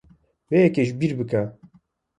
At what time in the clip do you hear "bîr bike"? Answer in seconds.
0.99-1.41